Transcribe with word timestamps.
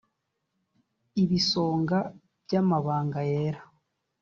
ibisonga 1.23 1.97
by 2.45 2.53
amabanga 2.61 3.19
yera 3.31 3.61